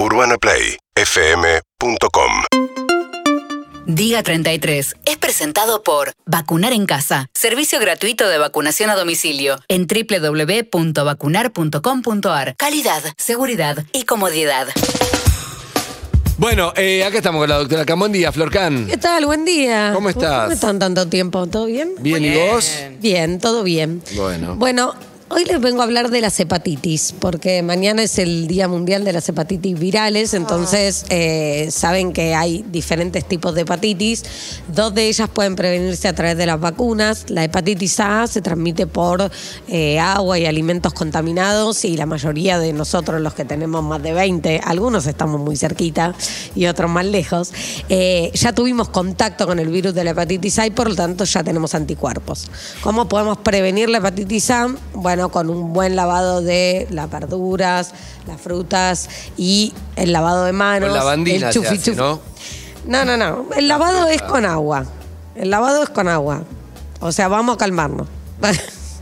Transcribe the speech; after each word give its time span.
UrbanaPlayFM.com 0.00 2.30
Diga 3.84 4.22
33 4.22 4.94
es 5.04 5.16
presentado 5.16 5.82
por 5.82 6.12
Vacunar 6.24 6.72
en 6.72 6.86
Casa, 6.86 7.26
servicio 7.34 7.80
gratuito 7.80 8.28
de 8.28 8.38
vacunación 8.38 8.90
a 8.90 8.94
domicilio 8.94 9.58
en 9.66 9.88
www.vacunar.com.ar. 9.88 12.54
Calidad, 12.56 13.02
seguridad 13.16 13.84
y 13.92 14.04
comodidad. 14.04 14.68
Bueno, 16.36 16.72
eh, 16.76 17.02
acá 17.02 17.16
estamos 17.16 17.40
con 17.40 17.48
la 17.48 17.56
doctora 17.56 17.84
Camón 17.84 18.12
Díaz, 18.12 18.32
Florcan. 18.32 18.86
¿Qué 18.86 18.98
tal? 18.98 19.26
Buen 19.26 19.44
día. 19.44 19.90
¿Cómo 19.92 20.10
estás? 20.10 20.42
¿Cómo 20.42 20.52
están 20.52 20.78
tanto 20.78 21.08
tiempo? 21.08 21.48
¿Todo 21.48 21.66
bien? 21.66 21.94
Bien, 21.98 22.24
¿y 22.24 22.36
vos? 22.36 22.72
Bien, 23.00 23.40
todo 23.40 23.64
bien. 23.64 24.00
Bueno. 24.14 24.54
Bueno, 24.54 24.94
hoy 25.30 25.44
les 25.44 25.60
vengo 25.60 25.82
a 25.82 25.84
hablar 25.84 26.10
de 26.10 26.20
las 26.20 26.38
hepatitis, 26.40 27.14
porque 27.18 27.62
mañana 27.62 28.02
es 28.02 28.18
el 28.18 28.46
Día 28.46 28.68
Mundial 28.68 29.04
de 29.04 29.12
las 29.12 29.28
Hepatitis 29.28 29.78
Virales, 29.78 30.34
entonces 30.34 31.04
eh, 31.10 31.68
saben 31.70 32.12
que 32.12 32.34
hay 32.34 32.64
diferentes 32.70 33.26
tipos 33.26 33.54
de 33.54 33.62
hepatitis. 33.62 34.24
Dos 34.68 34.94
de 34.94 35.08
ellas 35.08 35.28
pueden 35.28 35.56
prevenirse 35.56 36.08
a 36.08 36.14
través 36.14 36.36
de 36.36 36.46
las 36.46 36.58
vacunas. 36.58 37.26
La 37.28 37.44
hepatitis 37.44 38.00
A 38.00 38.26
se 38.26 38.40
transmite 38.40 38.86
por 38.86 39.30
eh, 39.68 39.98
agua 39.98 40.38
y 40.38 40.46
alimentos 40.46 40.94
contaminados 40.94 41.84
y 41.84 41.96
la 41.96 42.06
mayoría 42.06 42.58
de 42.58 42.72
nosotros, 42.72 43.20
los 43.20 43.34
que 43.34 43.44
tenemos 43.44 43.82
más 43.84 44.02
de 44.02 44.12
20, 44.12 44.60
algunos 44.64 45.06
estamos 45.06 45.40
muy 45.40 45.56
cerquita 45.56 46.14
y 46.54 46.66
otros 46.66 46.90
más 46.90 47.04
lejos, 47.04 47.52
eh, 47.88 48.30
ya 48.34 48.52
tuvimos 48.52 48.88
contacto 48.88 49.46
con 49.46 49.58
el 49.58 49.68
virus 49.68 49.94
de 49.94 50.04
la 50.04 50.10
hepatitis 50.10 50.58
A 50.58 50.66
y 50.66 50.70
por 50.70 50.88
lo 50.88 50.96
tanto 50.96 51.24
ya 51.24 51.44
tenemos 51.44 51.74
anticuerpos. 51.74 52.48
¿Cómo 52.82 53.08
podemos 53.08 53.38
prevenir 53.38 53.88
la 53.88 53.98
hepatitis 53.98 54.50
A? 54.50 54.68
Bueno, 54.94 55.17
con 55.28 55.50
un 55.50 55.72
buen 55.72 55.96
lavado 55.96 56.40
de 56.40 56.86
las 56.90 57.10
verduras, 57.10 57.92
las 58.26 58.40
frutas 58.40 59.08
y 59.36 59.74
el 59.96 60.12
lavado 60.12 60.44
de 60.44 60.52
manos. 60.52 60.88
Con 60.90 60.98
lavandina 60.98 61.48
el 61.48 61.52
se 61.52 61.58
chufi 61.58 61.74
hace, 61.74 61.78
chufi. 61.90 61.96
¿no? 61.96 62.20
No, 62.86 63.04
no, 63.04 63.16
no. 63.16 63.46
El 63.56 63.66
lavado 63.68 64.06
es 64.08 64.22
con 64.22 64.46
agua. 64.46 64.86
El 65.34 65.50
lavado 65.50 65.82
es 65.82 65.88
con 65.90 66.08
agua. 66.08 66.42
O 67.00 67.12
sea, 67.12 67.28
vamos 67.28 67.56
a 67.56 67.58
calmarnos. 67.58 68.06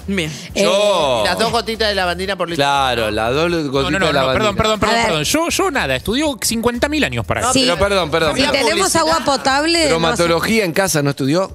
Bien. 0.08 0.30
Eh, 0.54 0.62
Yo. 0.62 1.22
Las 1.24 1.36
dos 1.38 1.50
gotitas 1.50 1.88
de 1.88 1.94
lavandina 1.94 2.36
por 2.36 2.48
litro. 2.48 2.62
Claro, 2.62 3.10
la 3.10 3.30
doble 3.30 3.62
No, 3.64 3.70
gotita 3.72 3.90
no, 3.90 3.98
no, 3.98 4.06
de 4.06 4.12
no, 4.12 4.18
lavandina. 4.20 4.38
perdón, 4.38 4.56
perdón, 4.56 4.80
perdón, 4.80 5.04
perdón. 5.06 5.24
Yo, 5.24 5.48
yo 5.48 5.70
nada, 5.70 5.96
estudió 5.96 6.28
50.000 6.36 7.04
años 7.04 7.26
para 7.26 7.40
No, 7.40 7.50
eso. 7.50 7.54
Sí. 7.58 7.64
Pero 7.64 7.78
perdón, 7.78 8.10
perdón. 8.10 8.36
Si 8.36 8.42
tenemos 8.46 8.94
agua 8.94 9.20
potable. 9.24 9.82
no 9.84 9.88
Bromatología 9.90 10.64
en 10.64 10.72
casa, 10.72 11.02
¿no 11.02 11.10
estudió? 11.10 11.50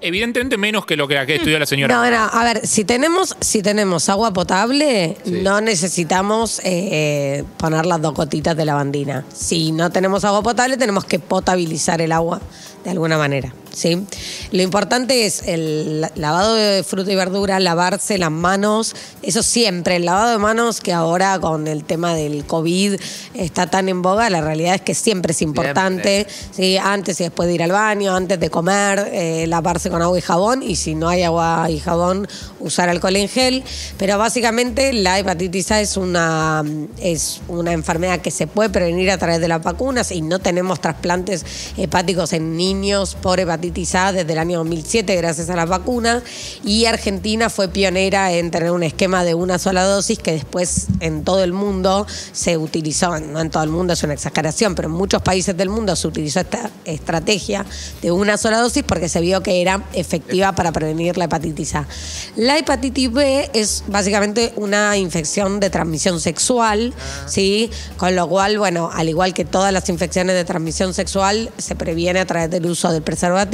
Evidentemente 0.00 0.56
menos 0.56 0.86
que 0.86 0.96
lo 0.96 1.08
que, 1.08 1.14
que 1.26 1.36
estudió 1.36 1.58
la 1.58 1.66
señora. 1.66 1.94
No, 1.94 2.08
no, 2.10 2.24
a 2.32 2.44
ver, 2.44 2.66
si 2.66 2.84
tenemos, 2.84 3.36
si 3.40 3.62
tenemos 3.62 4.08
agua 4.08 4.32
potable, 4.32 5.16
Sí. 5.24 5.40
no 5.42 5.60
necesitamos 5.60 6.60
eh, 6.64 7.42
poner 7.56 7.84
las 7.86 8.00
dos 8.00 8.14
gotitas 8.14 8.56
de 8.56 8.64
lavandina. 8.64 9.24
Si 9.34 9.72
no 9.72 9.90
tenemos 9.90 10.24
agua 10.24 10.42
potable, 10.42 10.76
tenemos 10.76 11.04
que 11.04 11.18
potabilizar 11.18 12.00
el 12.00 12.12
agua 12.12 12.40
de 12.84 12.90
alguna 12.90 13.18
manera. 13.18 13.52
¿Sí? 13.72 14.04
Lo 14.52 14.62
importante 14.62 15.26
es 15.26 15.42
el 15.46 16.00
la- 16.00 16.12
lavado 16.14 16.54
de 16.54 16.82
fruta 16.82 17.12
y 17.12 17.14
verdura, 17.14 17.60
lavarse 17.60 18.18
las 18.18 18.30
manos, 18.30 18.94
eso 19.22 19.42
siempre. 19.42 19.96
El 19.96 20.04
lavado 20.06 20.30
de 20.30 20.38
manos 20.38 20.80
que 20.80 20.92
ahora 20.92 21.38
con 21.38 21.66
el 21.68 21.84
tema 21.84 22.14
del 22.14 22.44
COVID 22.44 22.94
está 23.34 23.66
tan 23.66 23.88
en 23.88 24.02
boga, 24.02 24.30
la 24.30 24.40
realidad 24.40 24.74
es 24.76 24.80
que 24.80 24.94
siempre 24.94 25.32
es 25.32 25.42
importante. 25.42 26.26
¿sí? 26.52 26.76
Antes 26.76 27.20
y 27.20 27.24
después 27.24 27.48
de 27.48 27.54
ir 27.54 27.62
al 27.62 27.72
baño, 27.72 28.14
antes 28.14 28.40
de 28.40 28.50
comer, 28.50 29.10
eh, 29.12 29.46
lavarse 29.46 29.90
con 29.90 30.02
agua 30.02 30.18
y 30.18 30.22
jabón 30.22 30.62
y 30.62 30.76
si 30.76 30.94
no 30.94 31.08
hay 31.08 31.22
agua 31.22 31.66
y 31.70 31.78
jabón, 31.78 32.26
usar 32.60 32.88
alcohol 32.88 33.16
en 33.16 33.28
gel. 33.28 33.62
Pero 33.98 34.18
básicamente 34.18 34.92
la 34.92 35.18
hepatitis 35.18 35.70
A 35.72 35.80
es 35.80 35.96
una, 35.96 36.64
es 37.00 37.40
una 37.48 37.72
enfermedad 37.72 38.20
que 38.20 38.30
se 38.30 38.46
puede 38.46 38.70
prevenir 38.70 39.10
a 39.10 39.18
través 39.18 39.40
de 39.40 39.48
las 39.48 39.62
vacunas 39.62 40.10
y 40.12 40.22
no 40.22 40.38
tenemos 40.38 40.80
trasplantes 40.80 41.44
hepáticos 41.76 42.32
en 42.32 42.56
niños 42.56 43.14
por 43.20 43.38
hepatitis 43.40 43.57
A 43.94 44.12
desde 44.12 44.32
el 44.32 44.38
año 44.38 44.58
2007 44.58 45.16
gracias 45.16 45.50
a 45.50 45.56
las 45.56 45.68
vacunas 45.68 46.22
y 46.64 46.84
Argentina 46.84 47.50
fue 47.50 47.68
pionera 47.68 48.32
en 48.32 48.52
tener 48.52 48.70
un 48.70 48.84
esquema 48.84 49.24
de 49.24 49.34
una 49.34 49.58
sola 49.58 49.82
dosis 49.82 50.20
que 50.20 50.30
después 50.32 50.86
en 51.00 51.24
todo 51.24 51.42
el 51.42 51.52
mundo 51.52 52.06
se 52.32 52.56
utilizó, 52.56 53.18
no 53.18 53.40
en 53.40 53.50
todo 53.50 53.64
el 53.64 53.70
mundo 53.70 53.94
es 53.94 54.02
una 54.04 54.14
exageración, 54.14 54.76
pero 54.76 54.88
en 54.88 54.94
muchos 54.94 55.22
países 55.22 55.56
del 55.56 55.70
mundo 55.70 55.96
se 55.96 56.06
utilizó 56.06 56.40
esta 56.40 56.70
estrategia 56.84 57.66
de 58.00 58.12
una 58.12 58.36
sola 58.36 58.60
dosis 58.60 58.84
porque 58.84 59.08
se 59.08 59.20
vio 59.20 59.42
que 59.42 59.60
era 59.60 59.82
efectiva 59.92 60.52
para 60.52 60.70
prevenir 60.70 61.18
la 61.18 61.24
hepatitis 61.24 61.74
A. 61.74 61.88
La 62.36 62.58
hepatitis 62.58 63.12
B 63.12 63.50
es 63.54 63.82
básicamente 63.88 64.52
una 64.54 64.96
infección 64.96 65.58
de 65.58 65.68
transmisión 65.68 66.20
sexual, 66.20 66.94
¿sí? 67.26 67.70
Con 67.96 68.14
lo 68.14 68.28
cual, 68.28 68.58
bueno, 68.58 68.90
al 68.92 69.08
igual 69.08 69.34
que 69.34 69.44
todas 69.44 69.72
las 69.72 69.88
infecciones 69.88 70.36
de 70.36 70.44
transmisión 70.44 70.94
sexual, 70.94 71.50
se 71.58 71.74
previene 71.74 72.20
a 72.20 72.26
través 72.26 72.50
del 72.50 72.66
uso 72.66 72.92
del 72.92 73.02
preservativo, 73.02 73.47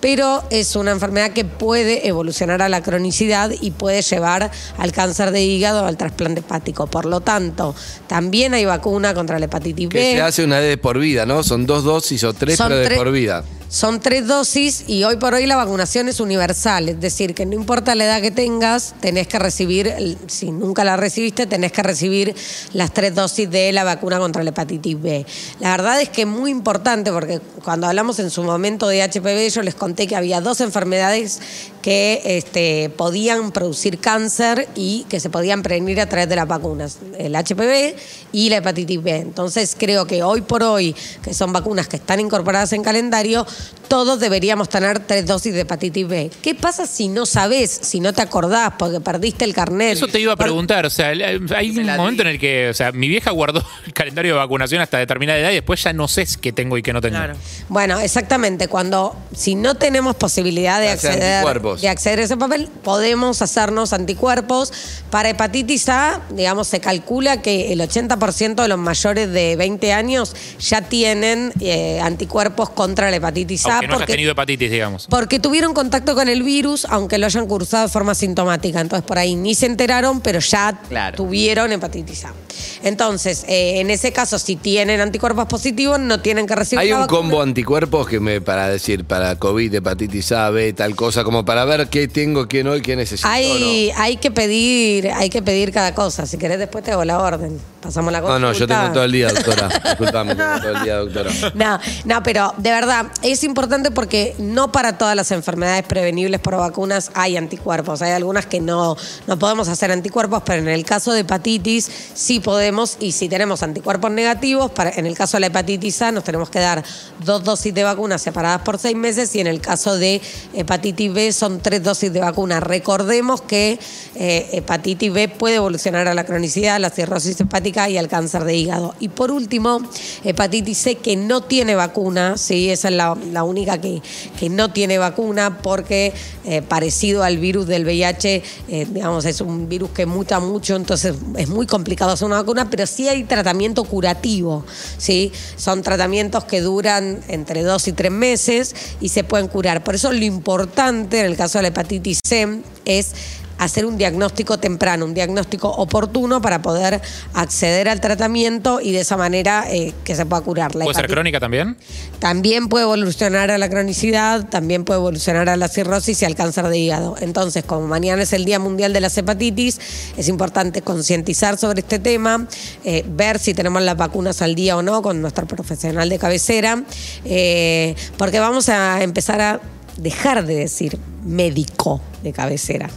pero 0.00 0.42
es 0.50 0.76
una 0.76 0.90
enfermedad 0.92 1.32
que 1.32 1.44
puede 1.44 2.06
evolucionar 2.08 2.62
a 2.62 2.68
la 2.68 2.82
cronicidad 2.82 3.50
y 3.60 3.70
puede 3.72 4.02
llevar 4.02 4.50
al 4.76 4.92
cáncer 4.92 5.30
de 5.30 5.42
hígado 5.44 5.82
o 5.82 5.86
al 5.86 5.96
trasplante 5.96 6.40
hepático. 6.40 6.86
Por 6.86 7.04
lo 7.06 7.20
tanto, 7.20 7.74
también 8.06 8.54
hay 8.54 8.64
vacuna 8.64 9.14
contra 9.14 9.38
la 9.38 9.46
hepatitis 9.46 9.88
Que 9.88 9.98
B. 9.98 10.12
se 10.12 10.20
hace 10.22 10.44
una 10.44 10.60
vez 10.60 10.68
de 10.70 10.78
por 10.78 10.98
vida, 10.98 11.26
¿no? 11.26 11.42
Son 11.42 11.66
dos 11.66 11.84
dosis 11.84 12.22
o 12.24 12.32
tres, 12.32 12.56
Son 12.56 12.68
pero 12.68 12.78
de 12.80 12.86
tres- 12.86 12.98
por 12.98 13.10
vida. 13.12 13.44
Son 13.70 14.00
tres 14.00 14.26
dosis 14.26 14.84
y 14.86 15.04
hoy 15.04 15.16
por 15.16 15.34
hoy 15.34 15.44
la 15.44 15.54
vacunación 15.54 16.08
es 16.08 16.20
universal, 16.20 16.88
es 16.88 17.00
decir, 17.00 17.34
que 17.34 17.44
no 17.44 17.52
importa 17.52 17.94
la 17.94 18.06
edad 18.06 18.22
que 18.22 18.30
tengas, 18.30 18.94
tenés 19.00 19.28
que 19.28 19.38
recibir, 19.38 20.16
si 20.26 20.50
nunca 20.50 20.84
la 20.84 20.96
recibiste, 20.96 21.46
tenés 21.46 21.72
que 21.72 21.82
recibir 21.82 22.34
las 22.72 22.94
tres 22.94 23.14
dosis 23.14 23.50
de 23.50 23.70
la 23.72 23.84
vacuna 23.84 24.18
contra 24.18 24.42
la 24.42 24.50
hepatitis 24.50 25.02
B. 25.02 25.26
La 25.60 25.72
verdad 25.72 26.00
es 26.00 26.08
que 26.08 26.22
es 26.22 26.26
muy 26.26 26.50
importante 26.50 27.12
porque 27.12 27.40
cuando 27.62 27.86
hablamos 27.86 28.18
en 28.20 28.30
su 28.30 28.42
momento 28.42 28.88
de 28.88 29.02
HPV, 29.02 29.50
yo 29.50 29.60
les 29.60 29.74
conté 29.74 30.06
que 30.06 30.16
había 30.16 30.40
dos 30.40 30.62
enfermedades 30.62 31.38
que 31.88 32.20
este, 32.22 32.90
podían 32.90 33.50
producir 33.50 33.98
cáncer 33.98 34.68
y 34.74 35.06
que 35.08 35.20
se 35.20 35.30
podían 35.30 35.62
prevenir 35.62 36.02
a 36.02 36.06
través 36.06 36.28
de 36.28 36.36
las 36.36 36.46
vacunas, 36.46 36.98
el 37.16 37.34
HPV 37.34 37.96
y 38.30 38.50
la 38.50 38.58
hepatitis 38.58 39.02
B. 39.02 39.16
Entonces 39.16 39.74
creo 39.78 40.06
que 40.06 40.22
hoy 40.22 40.42
por 40.42 40.62
hoy, 40.62 40.94
que 41.22 41.32
son 41.32 41.50
vacunas 41.50 41.88
que 41.88 41.96
están 41.96 42.20
incorporadas 42.20 42.74
en 42.74 42.82
calendario, 42.82 43.46
todos 43.88 44.20
deberíamos 44.20 44.68
tener 44.68 44.98
tres 44.98 45.24
dosis 45.24 45.54
de 45.54 45.60
hepatitis 45.60 46.06
B. 46.06 46.30
¿Qué 46.42 46.54
pasa 46.54 46.86
si 46.86 47.08
no 47.08 47.24
sabes, 47.24 47.70
si 47.70 48.00
no 48.00 48.12
te 48.12 48.20
acordás, 48.20 48.74
porque 48.78 49.00
perdiste 49.00 49.46
el 49.46 49.54
carnet? 49.54 49.94
Eso 49.94 50.08
te 50.08 50.20
iba 50.20 50.34
a 50.34 50.36
preguntar, 50.36 50.84
o 50.84 50.90
sea, 50.90 51.08
hay 51.08 51.70
un 51.70 51.86
momento 51.86 52.20
en 52.20 52.28
el 52.28 52.38
que, 52.38 52.68
o 52.68 52.74
sea, 52.74 52.92
mi 52.92 53.08
vieja 53.08 53.30
guardó 53.30 53.64
el 53.86 53.94
calendario 53.94 54.34
de 54.34 54.38
vacunación 54.40 54.82
hasta 54.82 54.98
determinada 54.98 55.38
edad 55.38 55.52
y 55.52 55.54
después 55.54 55.82
ya 55.82 55.94
no 55.94 56.06
sé 56.06 56.26
qué 56.38 56.52
tengo 56.52 56.76
y 56.76 56.82
qué 56.82 56.92
no 56.92 57.00
tengo. 57.00 57.16
Claro. 57.16 57.34
Bueno, 57.70 57.98
exactamente. 57.98 58.68
Cuando, 58.68 59.16
si 59.34 59.54
no 59.54 59.76
tenemos 59.76 60.16
posibilidad 60.16 60.80
de 60.80 60.90
Hace 60.90 61.08
acceder, 61.08 61.77
anticuerpos. 61.78 61.82
de 61.82 61.88
acceder 61.88 62.18
a 62.20 62.22
ese 62.24 62.36
papel, 62.36 62.68
podemos 62.82 63.42
hacernos 63.42 63.92
anticuerpos. 63.92 64.72
Para 65.10 65.30
hepatitis 65.30 65.88
A, 65.88 66.20
digamos, 66.30 66.66
se 66.68 66.80
calcula 66.80 67.40
que 67.42 67.72
el 67.72 67.80
80% 67.80 68.62
de 68.62 68.68
los 68.68 68.78
mayores 68.78 69.30
de 69.32 69.56
20 69.56 69.92
años 69.92 70.34
ya 70.58 70.82
tienen 70.82 71.52
eh, 71.60 72.00
anticuerpos 72.00 72.70
contra 72.70 73.10
la 73.10 73.16
hepatitis 73.16 73.66
A. 73.66 73.74
Aunque 73.74 73.86
no 73.86 73.92
hayas 73.94 74.00
porque- 74.02 74.12
tenido 74.12 74.32
hepatitis, 74.32 74.70
digamos. 74.70 75.06
porque 75.08 75.38
tuvieron 75.40 75.72
contacto 75.74 76.14
con 76.14 76.28
el 76.28 76.42
virus, 76.42 76.86
aunque 76.90 77.18
lo 77.18 77.26
hayan 77.26 77.46
cursado 77.46 77.84
de 77.86 77.92
forma 77.92 78.14
sintomática. 78.14 78.80
Entonces, 78.80 79.06
por 79.06 79.18
ahí 79.18 79.34
ni 79.34 79.54
se 79.54 79.66
enteraron, 79.66 80.20
pero 80.20 80.40
ya 80.40 80.80
Claro. 80.88 81.16
tuvieron 81.16 81.72
hepatitis 81.72 82.24
A. 82.24 82.34
Entonces, 82.82 83.44
eh, 83.48 83.80
en 83.80 83.90
ese 83.90 84.12
caso, 84.12 84.38
si 84.38 84.56
tienen 84.56 85.00
anticuerpos 85.00 85.46
positivos, 85.46 85.98
no 86.00 86.20
tienen 86.20 86.46
que 86.46 86.54
recibir 86.54 86.80
Hay 86.80 86.92
un 86.92 87.00
vacuna. 87.00 87.20
combo 87.20 87.42
anticuerpos 87.42 88.06
que 88.08 88.20
me 88.20 88.40
para 88.40 88.68
decir 88.68 89.04
para 89.04 89.36
COVID, 89.36 89.74
hepatitis 89.74 90.32
A, 90.32 90.50
B, 90.50 90.72
tal 90.72 90.94
cosa, 90.96 91.24
como 91.24 91.44
para 91.44 91.57
ver 91.64 91.88
qué 91.88 92.08
tengo, 92.08 92.48
qué 92.48 92.64
no 92.64 92.76
y 92.76 92.82
qué 92.82 92.96
necesito. 92.96 93.28
Hay, 93.28 93.90
hay 93.96 94.16
que 94.16 94.30
pedir, 94.30 95.10
hay 95.10 95.30
que 95.30 95.42
pedir 95.42 95.72
cada 95.72 95.94
cosa. 95.94 96.26
Si 96.26 96.38
querés, 96.38 96.58
después 96.58 96.84
te 96.84 96.92
hago 96.92 97.04
la 97.04 97.20
orden. 97.20 97.58
Pasamos 97.80 98.12
la 98.12 98.20
No, 98.20 98.26
consulta. 98.26 98.46
no, 98.48 98.52
yo 98.58 98.66
tengo 98.66 98.92
todo 98.92 99.04
el 99.04 99.12
día, 99.12 99.28
doctora. 99.28 99.68
Disculpame, 99.84 100.34
tengo 100.34 100.58
todo 100.60 100.76
el 100.76 100.82
día, 100.82 100.96
doctora. 100.96 101.30
No, 101.54 101.78
no, 102.06 102.22
pero 102.24 102.52
de 102.56 102.70
verdad 102.72 103.06
es 103.22 103.44
importante 103.44 103.92
porque 103.92 104.34
no 104.38 104.72
para 104.72 104.98
todas 104.98 105.14
las 105.14 105.30
enfermedades 105.30 105.84
prevenibles 105.84 106.40
por 106.40 106.56
vacunas 106.56 107.12
hay 107.14 107.36
anticuerpos. 107.36 108.02
Hay 108.02 108.10
algunas 108.10 108.46
que 108.46 108.60
no, 108.60 108.96
no 109.28 109.38
podemos 109.38 109.68
hacer 109.68 109.92
anticuerpos, 109.92 110.42
pero 110.44 110.60
en 110.60 110.68
el 110.68 110.84
caso 110.84 111.12
de 111.12 111.20
hepatitis 111.20 111.88
sí 112.14 112.40
podemos 112.40 112.96
y 112.98 113.12
si 113.12 113.28
tenemos 113.28 113.62
anticuerpos 113.62 114.10
negativos, 114.10 114.72
para, 114.72 114.90
en 114.90 115.06
el 115.06 115.16
caso 115.16 115.36
de 115.36 115.42
la 115.42 115.46
hepatitis 115.46 116.02
A 116.02 116.10
nos 116.10 116.24
tenemos 116.24 116.50
que 116.50 116.58
dar 116.58 116.82
dos 117.24 117.44
dosis 117.44 117.72
de 117.72 117.84
vacuna 117.84 118.18
separadas 118.18 118.62
por 118.62 118.78
seis 118.78 118.96
meses 118.96 119.32
y 119.36 119.40
en 119.40 119.46
el 119.46 119.60
caso 119.60 119.96
de 119.96 120.20
hepatitis 120.52 121.12
B 121.14 121.32
son 121.32 121.60
tres 121.60 121.84
dosis 121.84 122.12
de 122.12 122.18
vacuna. 122.18 122.58
Recordemos 122.58 123.40
que 123.40 123.78
eh, 124.16 124.48
hepatitis 124.52 125.12
B 125.12 125.28
puede 125.28 125.56
evolucionar 125.56 126.08
a 126.08 126.14
la 126.14 126.24
cronicidad, 126.24 126.80
la 126.80 126.90
cirrosis 126.90 127.40
hepática 127.40 127.67
y 127.68 127.98
al 127.98 128.08
cáncer 128.08 128.44
de 128.44 128.56
hígado. 128.56 128.94
Y 129.00 129.08
por 129.08 129.30
último, 129.30 129.80
hepatitis 130.24 130.78
C 130.78 130.94
que 130.96 131.16
no 131.16 131.42
tiene 131.42 131.74
vacuna, 131.74 132.36
¿sí? 132.36 132.70
esa 132.70 132.88
es 132.88 132.94
la, 132.94 133.16
la 133.32 133.44
única 133.44 133.80
que, 133.80 134.02
que 134.38 134.48
no 134.48 134.70
tiene 134.70 134.98
vacuna 134.98 135.58
porque 135.62 136.12
eh, 136.44 136.62
parecido 136.62 137.22
al 137.22 137.38
virus 137.38 137.66
del 137.66 137.84
VIH, 137.84 138.42
eh, 138.68 138.86
digamos, 138.90 139.24
es 139.24 139.40
un 139.40 139.68
virus 139.68 139.90
que 139.90 140.06
muta 140.06 140.40
mucho, 140.40 140.76
entonces 140.76 141.14
es 141.36 141.48
muy 141.48 141.66
complicado 141.66 142.12
hacer 142.12 142.26
una 142.26 142.36
vacuna, 142.36 142.70
pero 142.70 142.86
sí 142.86 143.08
hay 143.08 143.24
tratamiento 143.24 143.84
curativo, 143.84 144.64
¿sí? 144.96 145.32
Son 145.56 145.82
tratamientos 145.82 146.44
que 146.44 146.60
duran 146.60 147.20
entre 147.28 147.62
dos 147.62 147.86
y 147.88 147.92
tres 147.92 148.12
meses 148.12 148.74
y 149.00 149.10
se 149.10 149.24
pueden 149.24 149.48
curar. 149.48 149.84
Por 149.84 149.94
eso 149.94 150.12
lo 150.12 150.24
importante 150.24 151.20
en 151.20 151.26
el 151.26 151.36
caso 151.36 151.58
de 151.58 151.62
la 151.62 151.68
hepatitis 151.68 152.20
C 152.24 152.62
es 152.84 153.12
hacer 153.58 153.86
un 153.86 153.98
diagnóstico 153.98 154.58
temprano, 154.58 155.04
un 155.04 155.14
diagnóstico 155.14 155.68
oportuno 155.68 156.40
para 156.40 156.62
poder 156.62 157.00
acceder 157.34 157.88
al 157.88 158.00
tratamiento 158.00 158.80
y 158.80 158.92
de 158.92 159.00
esa 159.00 159.16
manera 159.16 159.64
eh, 159.70 159.92
que 160.04 160.14
se 160.14 160.24
pueda 160.26 160.42
curar. 160.42 160.74
La 160.74 160.84
¿Puede 160.84 160.96
ser 160.96 161.08
crónica 161.08 161.40
también? 161.40 161.76
también 162.18 162.68
puede 162.68 162.84
evolucionar 162.84 163.50
a 163.50 163.58
la 163.58 163.68
cronicidad, 163.68 164.48
también 164.48 164.84
puede 164.84 164.98
evolucionar 164.98 165.48
a 165.48 165.56
la 165.56 165.68
cirrosis 165.68 166.20
y 166.22 166.24
al 166.24 166.34
cáncer 166.34 166.66
de 166.68 166.78
hígado. 166.78 167.16
Entonces, 167.20 167.64
como 167.64 167.86
mañana 167.86 168.22
es 168.22 168.32
el 168.32 168.44
Día 168.44 168.58
Mundial 168.58 168.92
de 168.92 169.00
las 169.00 169.16
Hepatitis, 169.16 169.80
es 170.16 170.28
importante 170.28 170.82
concientizar 170.82 171.58
sobre 171.58 171.80
este 171.80 171.98
tema, 171.98 172.46
eh, 172.84 173.04
ver 173.06 173.38
si 173.38 173.54
tenemos 173.54 173.82
las 173.82 173.96
vacunas 173.96 174.42
al 174.42 174.54
día 174.54 174.76
o 174.76 174.82
no 174.82 175.02
con 175.02 175.20
nuestro 175.20 175.46
profesional 175.46 176.08
de 176.08 176.18
cabecera, 176.18 176.82
eh, 177.24 177.94
porque 178.16 178.40
vamos 178.40 178.68
a 178.68 179.02
empezar 179.02 179.40
a 179.40 179.60
dejar 179.96 180.44
de 180.46 180.54
decir 180.54 180.98
médico 181.24 182.00
de 182.22 182.32
cabecera, 182.32 182.90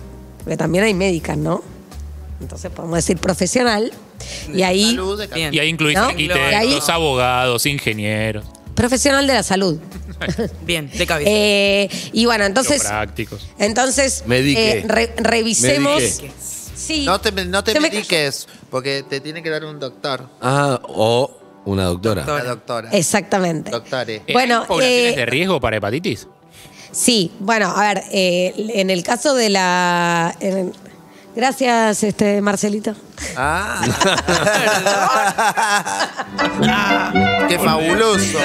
porque 0.44 0.58
también 0.58 0.84
hay 0.84 0.94
médicas, 0.94 1.38
¿no? 1.38 1.64
Entonces 2.40 2.72
podemos 2.72 2.98
decir 2.98 3.18
profesional 3.18 3.92
y 4.54 4.64
ahí 4.64 4.86
Salud 4.96 5.20
de. 5.20 5.50
Y 5.52 5.60
ahí 5.60 5.68
incluís 5.70 5.96
¿No? 5.96 6.06
arquitectos, 6.06 6.54
ahí- 6.54 6.80
abogados, 6.88 7.66
ingenieros, 7.68 8.46
profesional 8.76 9.28
de 9.28 9.34
la 9.34 9.44
salud. 9.44 9.80
Bien, 10.66 10.90
de 10.90 11.06
cabeza. 11.08 11.30
Eh, 11.32 11.90
y 12.14 12.26
bueno, 12.26 12.46
entonces 12.46 12.82
prácticos. 12.84 13.48
Entonces, 13.60 14.24
eh, 14.30 14.84
re- 14.88 15.14
revisemos. 15.18 16.02
Sí. 16.76 17.06
No 17.06 17.22
te, 17.22 17.32
no 17.46 17.64
te 17.64 17.74
Se 17.74 17.80
me 17.80 17.90
mediques, 17.92 18.48
porque 18.72 19.04
te 19.08 19.20
tiene 19.22 19.44
que 19.44 19.50
dar 19.52 19.64
un 19.66 19.80
doctor. 19.80 20.28
Ah, 20.42 20.80
o 20.84 21.38
una 21.66 21.86
doctora. 21.86 22.24
Una 22.24 22.44
doctora. 22.44 22.90
Exactamente. 22.92 23.70
Doctore. 23.70 24.16
Eh, 24.28 24.34
Bueno, 24.34 24.62
¿hay 24.62 24.68
poblaciones 24.68 25.14
eh, 25.14 25.16
de 25.16 25.26
riesgo 25.28 25.60
para 25.60 25.78
hepatitis? 25.78 26.28
Sí, 26.92 27.32
bueno, 27.40 27.74
a 27.76 27.82
ver, 27.94 28.04
eh, 28.12 28.54
en 28.76 28.90
el 28.90 29.04
caso 29.04 29.34
de 29.34 29.50
la. 29.50 30.36
en- 30.40 30.74
gracias, 31.36 32.04
este 32.04 32.42
Marcelito. 32.42 32.96
Ah. 33.38 33.82
Qué 37.48 37.60
fabuloso. 37.60 38.40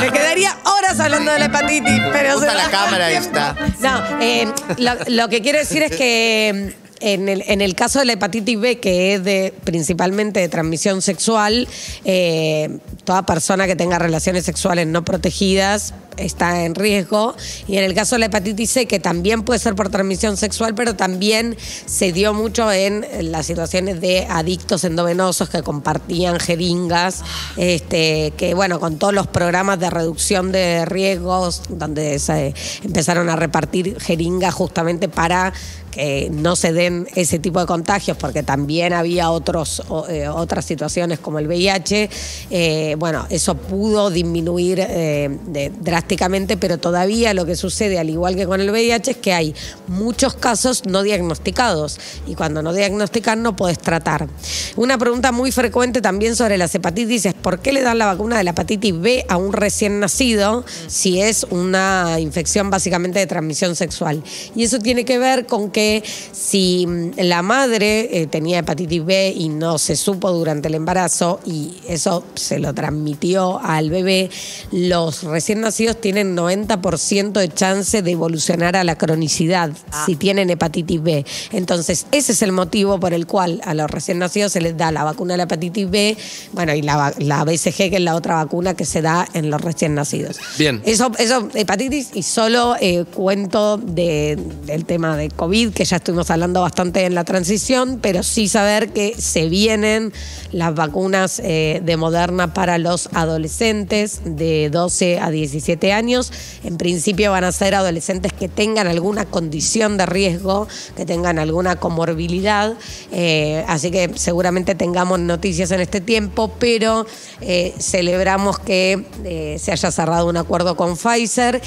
Me 0.00 0.10
quedaría 0.10 0.56
horas 0.64 0.98
hablando 1.00 1.30
de 1.30 1.38
la 1.38 1.44
hepatitis, 1.46 2.00
pero 2.12 2.38
Usa 2.38 2.50
se 2.50 2.56
la 2.56 2.70
cámara 2.70 3.10
esta. 3.10 3.54
No, 3.80 4.02
eh, 4.20 4.48
lo, 4.78 4.92
lo 5.08 5.28
que 5.28 5.42
quiero 5.42 5.58
decir 5.58 5.82
es 5.82 5.92
que 5.96 6.74
en 7.00 7.28
el, 7.28 7.42
en 7.46 7.60
el 7.60 7.74
caso 7.74 7.98
de 7.98 8.04
la 8.06 8.12
hepatitis 8.14 8.58
B, 8.60 8.78
que 8.78 9.14
es 9.14 9.24
de 9.24 9.52
principalmente 9.64 10.40
de 10.40 10.48
transmisión 10.48 11.02
sexual, 11.02 11.68
eh, 12.04 12.78
toda 13.04 13.26
persona 13.26 13.66
que 13.66 13.76
tenga 13.76 13.98
relaciones 13.98 14.44
sexuales 14.44 14.86
no 14.86 15.04
protegidas 15.04 15.94
está 16.16 16.64
en 16.64 16.74
riesgo. 16.74 17.34
Y 17.66 17.76
en 17.76 17.84
el 17.84 17.94
caso 17.94 18.14
de 18.14 18.20
la 18.20 18.26
hepatitis 18.26 18.70
C, 18.70 18.86
que 18.86 19.00
también 19.00 19.42
puede 19.42 19.58
ser 19.58 19.74
por 19.74 19.88
transmisión 19.88 20.36
sexual, 20.36 20.74
pero 20.74 20.94
también 20.94 21.56
se 21.86 22.12
dio 22.12 22.34
mucho 22.34 22.70
en 22.72 23.06
las 23.30 23.46
situaciones 23.46 24.00
de 24.00 24.26
adictos 24.28 24.84
endovenosos 24.84 25.48
que 25.48 25.62
compartían 25.62 26.38
jeringas, 26.38 27.22
este, 27.56 28.32
que 28.36 28.54
bueno, 28.54 28.80
con 28.80 28.98
todos 28.98 29.14
los 29.14 29.26
programas 29.26 29.78
de 29.78 29.90
reducción 29.90 30.52
de 30.52 30.84
riesgos, 30.84 31.62
donde 31.68 32.18
se 32.18 32.54
empezaron 32.82 33.28
a 33.28 33.36
repartir 33.36 34.00
jeringas 34.00 34.54
justamente 34.54 35.08
para 35.08 35.52
que 35.90 36.30
no 36.32 36.56
se 36.56 36.72
den 36.72 37.06
ese 37.14 37.38
tipo 37.38 37.60
de 37.60 37.66
contagios, 37.66 38.16
porque 38.16 38.42
también 38.42 38.94
había 38.94 39.30
otros, 39.30 39.82
eh, 40.08 40.26
otras 40.26 40.64
situaciones 40.64 41.18
como 41.18 41.38
el 41.38 41.46
VIH. 41.46 42.08
eh, 42.50 42.91
bueno, 42.96 43.26
eso 43.30 43.54
pudo 43.54 44.10
disminuir 44.10 44.78
eh, 44.80 45.38
drásticamente, 45.80 46.56
pero 46.56 46.78
todavía 46.78 47.34
lo 47.34 47.46
que 47.46 47.56
sucede, 47.56 47.98
al 47.98 48.10
igual 48.10 48.36
que 48.36 48.46
con 48.46 48.60
el 48.60 48.70
VIH, 48.70 49.12
es 49.12 49.16
que 49.16 49.32
hay 49.32 49.54
muchos 49.86 50.34
casos 50.34 50.84
no 50.86 51.02
diagnosticados 51.02 51.98
y 52.26 52.34
cuando 52.34 52.62
no 52.62 52.72
diagnostican 52.72 53.42
no 53.42 53.56
puedes 53.56 53.78
tratar. 53.78 54.28
Una 54.76 54.98
pregunta 54.98 55.32
muy 55.32 55.52
frecuente 55.52 56.00
también 56.00 56.36
sobre 56.36 56.58
las 56.58 56.74
hepatitis 56.74 57.26
es 57.26 57.34
¿por 57.34 57.60
qué 57.60 57.72
le 57.72 57.82
dan 57.82 57.98
la 57.98 58.06
vacuna 58.06 58.38
de 58.38 58.44
la 58.44 58.50
hepatitis 58.50 58.98
B 58.98 59.24
a 59.28 59.36
un 59.36 59.52
recién 59.52 60.00
nacido 60.00 60.64
si 60.86 61.20
es 61.20 61.44
una 61.50 62.18
infección 62.20 62.70
básicamente 62.70 63.18
de 63.18 63.26
transmisión 63.26 63.76
sexual? 63.76 64.22
Y 64.54 64.64
eso 64.64 64.78
tiene 64.78 65.04
que 65.04 65.18
ver 65.18 65.46
con 65.46 65.70
que 65.70 66.02
si 66.32 66.86
la 67.16 67.42
madre 67.42 68.22
eh, 68.22 68.26
tenía 68.26 68.58
hepatitis 68.60 69.04
B 69.04 69.34
y 69.36 69.48
no 69.48 69.78
se 69.78 69.96
supo 69.96 70.30
durante 70.32 70.68
el 70.68 70.74
embarazo 70.74 71.40
y 71.44 71.74
eso 71.88 72.24
se 72.34 72.58
lo 72.58 72.74
transmitió 72.86 73.60
al 73.62 73.90
bebé, 73.90 74.28
los 74.72 75.22
recién 75.22 75.60
nacidos 75.60 76.00
tienen 76.00 76.36
90% 76.36 77.30
de 77.32 77.48
chance 77.48 78.02
de 78.02 78.10
evolucionar 78.10 78.74
a 78.74 78.82
la 78.82 78.96
cronicidad 78.96 79.70
si 80.04 80.16
tienen 80.16 80.50
hepatitis 80.50 81.00
B. 81.00 81.24
Entonces, 81.52 82.06
ese 82.10 82.32
es 82.32 82.42
el 82.42 82.50
motivo 82.50 82.98
por 82.98 83.14
el 83.14 83.26
cual 83.28 83.60
a 83.64 83.72
los 83.74 83.88
recién 83.88 84.18
nacidos 84.18 84.50
se 84.52 84.60
les 84.60 84.76
da 84.76 84.90
la 84.90 85.04
vacuna 85.04 85.34
de 85.34 85.38
la 85.38 85.42
hepatitis 85.44 85.88
B, 85.88 86.16
bueno, 86.52 86.74
y 86.74 86.82
la, 86.82 87.14
la 87.18 87.44
BCG, 87.44 87.90
que 87.90 87.96
es 87.96 88.00
la 88.00 88.16
otra 88.16 88.34
vacuna 88.34 88.74
que 88.74 88.84
se 88.84 89.00
da 89.00 89.28
en 89.32 89.48
los 89.48 89.60
recién 89.60 89.94
nacidos. 89.94 90.38
Bien. 90.58 90.82
Eso, 90.84 91.12
eso 91.20 91.48
hepatitis, 91.54 92.10
y 92.14 92.24
solo 92.24 92.74
eh, 92.80 93.04
cuento 93.14 93.76
de- 93.76 94.36
del 94.66 94.84
tema 94.86 95.16
de 95.16 95.28
COVID, 95.30 95.72
que 95.72 95.84
ya 95.84 95.96
estuvimos 95.98 96.30
hablando 96.32 96.62
bastante 96.62 97.04
en 97.04 97.14
la 97.14 97.22
transición, 97.22 98.00
pero 98.02 98.24
sí 98.24 98.48
saber 98.48 98.92
que 98.92 99.14
se 99.20 99.48
vienen 99.48 100.12
las 100.50 100.74
vacunas 100.74 101.40
eh, 101.44 101.80
de 101.84 101.96
Moderna 101.96 102.52
para 102.52 102.71
los 102.78 103.08
adolescentes 103.12 104.20
de 104.24 104.70
12 104.70 105.20
a 105.20 105.30
17 105.30 105.92
años. 105.92 106.32
En 106.64 106.76
principio 106.76 107.30
van 107.30 107.44
a 107.44 107.52
ser 107.52 107.74
adolescentes 107.74 108.32
que 108.32 108.48
tengan 108.48 108.86
alguna 108.86 109.24
condición 109.24 109.96
de 109.96 110.06
riesgo, 110.06 110.68
que 110.96 111.06
tengan 111.06 111.38
alguna 111.38 111.76
comorbilidad, 111.76 112.74
eh, 113.10 113.64
así 113.68 113.90
que 113.90 114.10
seguramente 114.14 114.74
tengamos 114.74 115.18
noticias 115.20 115.70
en 115.70 115.80
este 115.80 116.00
tiempo, 116.00 116.52
pero 116.58 117.06
eh, 117.40 117.74
celebramos 117.78 118.58
que 118.58 119.04
eh, 119.24 119.56
se 119.58 119.72
haya 119.72 119.90
cerrado 119.90 120.28
un 120.28 120.36
acuerdo 120.36 120.76
con 120.76 120.96
Pfizer 120.96 121.60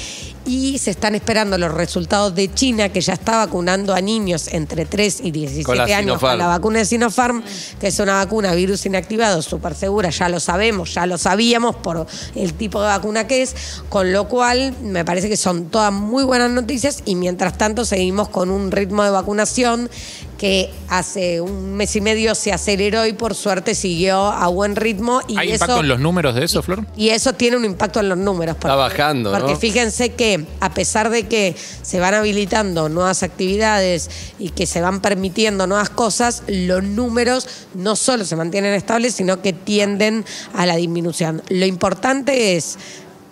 y 0.46 0.78
se 0.78 0.90
están 0.90 1.14
esperando 1.14 1.58
los 1.58 1.72
resultados 1.72 2.34
de 2.34 2.52
China, 2.52 2.88
que 2.90 3.00
ya 3.00 3.14
está 3.14 3.38
vacunando 3.38 3.94
a 3.94 4.00
niños 4.00 4.48
entre 4.52 4.86
3 4.86 5.20
y 5.24 5.30
17 5.32 5.64
Con 5.64 5.76
la 5.76 5.84
años 5.84 5.98
Sinopharm. 5.98 6.32
con 6.32 6.38
la 6.38 6.46
vacuna 6.46 6.78
de 6.78 6.84
Sinopharm, 6.84 7.42
que 7.80 7.88
es 7.88 7.98
una 7.98 8.14
vacuna 8.14 8.54
virus 8.54 8.86
inactivado 8.86 9.42
súper 9.42 9.74
segura, 9.74 10.10
ya 10.10 10.28
lo 10.28 10.40
sabemos, 10.40 10.94
ya 10.94 11.06
lo 11.06 11.18
sabíamos 11.18 11.76
por 11.76 12.06
el 12.34 12.54
tipo 12.54 12.80
de 12.80 12.88
vacuna 12.88 13.26
que 13.26 13.42
es, 13.42 13.54
con 13.88 14.12
lo 14.12 14.28
cual 14.28 14.74
me 14.82 15.04
parece 15.04 15.28
que 15.28 15.36
son 15.36 15.66
todas 15.66 15.92
muy 15.92 16.24
buenas 16.24 16.50
noticias 16.50 17.02
y 17.04 17.16
mientras 17.16 17.58
tanto 17.58 17.84
seguimos 17.84 18.28
con 18.28 18.50
un 18.50 18.70
ritmo 18.70 19.02
de 19.02 19.10
vacunación 19.10 19.90
que 20.38 20.70
hace 20.88 21.40
un 21.40 21.74
mes 21.74 21.96
y 21.96 22.00
medio 22.00 22.34
se 22.34 22.52
aceleró 22.52 23.06
y 23.06 23.12
por 23.12 23.34
suerte 23.34 23.74
siguió 23.74 24.26
a 24.26 24.46
buen 24.48 24.76
ritmo. 24.76 25.20
Y 25.28 25.38
¿Hay 25.38 25.48
eso, 25.48 25.64
impacto 25.64 25.80
en 25.80 25.88
los 25.88 26.00
números 26.00 26.34
de 26.34 26.44
eso, 26.44 26.62
Flor? 26.62 26.86
y 26.96 27.08
eso 27.08 27.32
tiene 27.32 27.56
un 27.56 27.64
impacto 27.64 28.00
en 28.00 28.08
los 28.08 28.18
números. 28.18 28.56
Está 28.56 28.74
bajando, 28.74 29.32
Porque 29.32 29.52
¿no? 29.52 29.58
fíjense 29.58 30.10
que 30.10 30.44
a 30.60 30.74
pesar 30.74 31.10
de 31.10 31.26
que 31.26 31.54
se 31.82 32.00
van 32.00 32.14
habilitando 32.14 32.88
nuevas 32.88 33.22
actividades 33.22 34.10
y 34.38 34.50
que 34.50 34.66
se 34.66 34.80
van 34.80 35.00
permitiendo 35.00 35.66
nuevas 35.66 35.90
cosas, 35.90 36.42
los 36.46 36.82
números 36.82 37.48
no 37.74 37.96
solo 37.96 38.24
se 38.24 38.36
mantienen 38.36 38.74
estables, 38.74 39.14
sino 39.14 39.40
que 39.40 39.52
tienden 39.52 40.24
a 40.54 40.66
la 40.66 40.76
disminución. 40.76 41.42
Lo 41.48 41.66
importante 41.66 42.56
es 42.56 42.78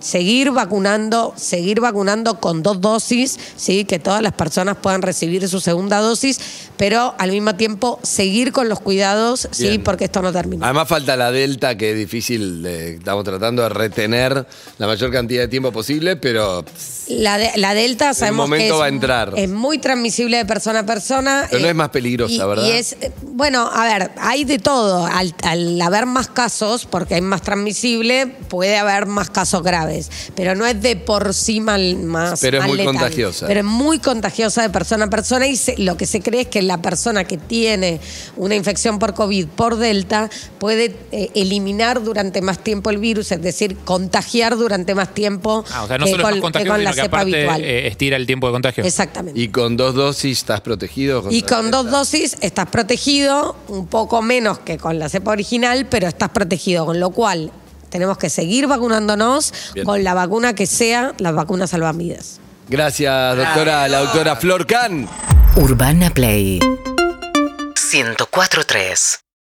seguir 0.01 0.51
vacunando, 0.51 1.33
seguir 1.35 1.81
vacunando 1.81 2.39
con 2.39 2.63
dos 2.63 2.79
dosis, 2.81 3.39
¿sí? 3.57 3.87
que 3.87 3.99
todas 3.99 4.21
las 4.21 4.35
personas 4.35 4.77
puedan 4.77 5.01
recibir 5.01 5.49
su 5.49 5.61
segunda 5.61 5.99
dosis, 6.01 6.39
pero 6.77 7.15
al 7.19 7.31
mismo 7.31 7.55
tiempo 7.55 7.99
seguir 8.03 8.53
con 8.53 8.69
los 8.69 8.81
cuidados, 8.81 9.49
¿sí? 9.53 9.79
Porque 9.79 10.05
esto 10.05 10.23
no 10.23 10.33
termina. 10.33 10.67
Además 10.67 10.89
falta 10.89 11.17
la 11.17 11.31
delta, 11.31 11.77
que 11.77 11.93
es 11.93 11.97
difícil, 11.97 12.63
de- 12.63 12.95
estamos 12.95 13.25
tratando 13.25 13.63
de 13.63 13.69
retener 13.69 14.47
la 14.79 14.87
mayor 14.87 15.11
cantidad 15.13 15.43
de 15.43 15.49
tiempo 15.49 15.73
posible, 15.73 16.17
pero 16.17 16.65
La, 17.09 17.39
de- 17.39 17.51
la 17.57 17.75
Delta 17.75 18.15
sabemos 18.15 18.47
momento 18.49 18.63
que 18.65 18.75
es, 18.75 18.81
va 18.81 18.85
a 18.87 18.89
entrar. 18.89 19.33
es 19.37 19.49
muy 19.51 19.79
transmisible 19.79 20.39
de 20.39 20.47
persona 20.47 20.81
a 20.81 20.87
persona. 20.87 21.47
Pero 21.51 21.63
no 21.63 21.69
es 21.69 21.75
más 21.75 21.91
peligrosa, 21.91 22.35
y- 22.35 22.39
¿verdad? 22.39 22.67
Y 22.67 22.71
es, 22.73 22.97
eh, 23.01 23.13
bueno, 23.23 23.71
a 23.73 23.85
ver, 23.85 24.11
hay 24.19 24.45
de 24.45 24.59
todo. 24.59 25.05
Al, 25.07 25.35
al 25.43 25.81
haber 25.81 26.07
más 26.07 26.29
casos, 26.29 26.87
porque 26.87 27.15
hay 27.15 27.21
más 27.21 27.43
transmisible, 27.43 28.27
puede 28.49 28.77
haber 28.77 29.07
más 29.07 29.31
casos 29.31 29.63
graves. 29.63 30.09
es. 30.09 30.11
Pero 30.35 30.55
no 30.55 30.67
es 30.67 30.81
de 30.83 30.97
por 30.97 31.35
sí 31.35 31.61
mal, 31.61 31.97
más. 31.99 32.41
Pero 32.41 32.59
es 32.59 32.65
muy 32.67 32.79
letal. 32.79 32.95
contagiosa. 32.95 33.47
Pero 33.47 33.61
es 33.61 33.67
muy 33.67 33.99
contagiosa 34.01 34.63
de 34.63 34.71
persona 34.71 35.05
a 35.05 35.11
persona 35.11 35.47
y 35.47 35.57
se- 35.57 35.77
lo 35.79 35.97
que 35.97 36.07
se 36.07 36.21
cree 36.21 36.43
es 36.43 36.49
que 36.49 36.63
la 36.65 36.83
persona 36.83 37.25
que 37.25 37.37
tiene 37.39 38.01
una 38.37 38.55
infección 38.55 38.99
por 38.99 39.15
COVID 39.15 39.47
por 39.49 39.77
Delta 39.77 40.31
puede 40.59 40.97
eh, 41.13 41.31
eliminar 41.35 42.03
durante 42.03 42.41
más 42.43 42.59
tiempo 42.59 42.91
el 42.91 42.99
virus, 42.99 43.33
es 43.33 43.43
decir, 43.43 43.77
contagiar 43.85 44.57
durante 44.57 44.95
más 44.95 45.13
tiempo 45.15 45.65
Ah, 45.73 45.85
o 45.85 45.87
sea, 45.87 45.99
no 45.99 46.05
que 46.07 46.11
solo 46.13 46.23
con, 46.41 46.53
que 46.53 46.67
con 46.67 46.83
la 46.85 46.93
sino 46.93 46.95
que 46.95 47.09
cepa 47.09 47.17
aparte 47.19 47.37
habitual. 47.37 47.63
eh, 47.65 47.87
estira 47.87 48.17
el 48.17 48.27
tiempo 48.27 48.47
de 48.49 48.53
contagio. 48.53 48.85
Exactamente. 48.85 49.41
Y 49.41 49.49
con 49.49 49.77
dos 49.77 49.95
dosis 49.95 50.39
estás 50.39 50.61
protegido. 50.61 51.25
Y 51.31 51.43
con 51.43 51.71
dos 51.71 51.91
dosis 51.91 52.37
estás 52.41 52.69
protegido, 52.69 53.57
un 53.69 53.87
poco 53.87 54.23
menos 54.23 54.59
que 54.59 54.79
con 54.79 54.99
la 54.99 55.09
cepa 55.09 55.31
original, 55.33 55.87
pero 55.89 56.09
estás 56.09 56.31
protegido, 56.31 56.87
con 56.87 57.01
lo 57.01 57.11
cual 57.11 57.51
tenemos 57.91 58.19
que 58.19 58.29
seguir 58.29 58.67
vacunándonos 58.67 59.53
Bien. 59.75 59.87
con 59.87 60.03
la 60.03 60.15
vacuna 60.15 60.55
que 60.55 60.67
sea, 60.67 61.15
las 61.19 61.35
vacunas 61.35 61.71
salvavidas. 61.71 62.41
Gracias, 62.69 63.37
doctora, 63.37 63.89
la 63.89 63.99
doctora 64.01 64.37
Flor 64.37 64.67
Can. 64.67 65.09
Urbana 65.57 66.11
Play 66.11 66.59
104.3 66.61 69.24